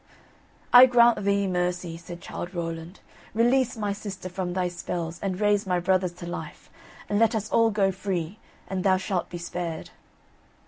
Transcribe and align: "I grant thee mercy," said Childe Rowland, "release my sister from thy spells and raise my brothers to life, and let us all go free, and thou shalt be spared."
"I 0.73 0.87
grant 0.87 1.23
thee 1.25 1.45
mercy," 1.45 1.95
said 1.95 2.21
Childe 2.21 2.55
Rowland, 2.55 3.01
"release 3.35 3.77
my 3.77 3.93
sister 3.93 4.29
from 4.29 4.53
thy 4.53 4.67
spells 4.67 5.19
and 5.19 5.39
raise 5.39 5.67
my 5.67 5.79
brothers 5.79 6.13
to 6.13 6.25
life, 6.25 6.71
and 7.07 7.19
let 7.19 7.35
us 7.35 7.51
all 7.51 7.69
go 7.69 7.91
free, 7.91 8.39
and 8.67 8.83
thou 8.83 8.97
shalt 8.97 9.29
be 9.29 9.37
spared." 9.37 9.91